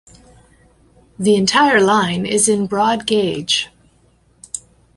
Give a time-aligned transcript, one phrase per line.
[1.19, 3.69] The Entire line is in broad gauge.